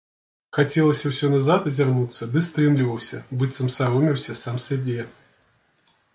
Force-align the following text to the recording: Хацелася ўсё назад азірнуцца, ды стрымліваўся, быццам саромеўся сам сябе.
Хацелася 0.57 1.05
ўсё 1.11 1.29
назад 1.33 1.67
азірнуцца, 1.71 2.29
ды 2.31 2.43
стрымліваўся, 2.47 3.17
быццам 3.43 3.67
саромеўся 3.77 4.33
сам 4.43 4.55
сябе. 4.67 4.99